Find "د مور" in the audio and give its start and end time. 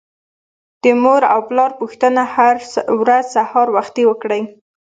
0.83-1.21